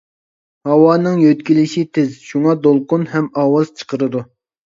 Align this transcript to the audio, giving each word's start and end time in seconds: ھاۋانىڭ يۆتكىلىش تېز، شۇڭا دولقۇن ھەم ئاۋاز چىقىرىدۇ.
ھاۋانىڭ 0.67 1.19
يۆتكىلىش 1.23 1.75
تېز، 1.97 2.15
شۇڭا 2.29 2.55
دولقۇن 2.65 3.05
ھەم 3.13 3.31
ئاۋاز 3.43 3.73
چىقىرىدۇ. 3.83 4.27